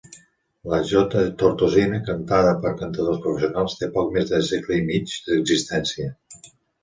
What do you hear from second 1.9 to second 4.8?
cantada per cantadors professionals té poc més de segle